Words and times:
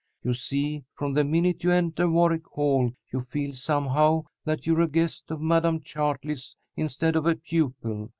You 0.23 0.33
see, 0.33 0.83
from 0.95 1.13
the 1.13 1.23
minute 1.23 1.63
you 1.63 1.69
enter 1.69 2.09
Warwick 2.09 2.47
Hall 2.53 2.91
you 3.13 3.21
feel 3.21 3.53
somehow 3.53 4.23
that 4.45 4.65
you're 4.65 4.81
a 4.81 4.87
guest 4.87 5.29
of 5.29 5.41
Madam 5.41 5.79
Chartley's 5.79 6.55
instead 6.75 7.15
of 7.15 7.27
a 7.27 7.35
pupil. 7.35 8.09